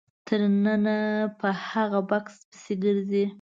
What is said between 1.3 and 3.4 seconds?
په هغه بکس پسې ګرځي.